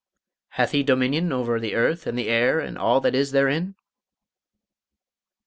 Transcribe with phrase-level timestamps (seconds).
[0.53, 3.75] "Hath he dominion over the earth and the air and all that is therein?"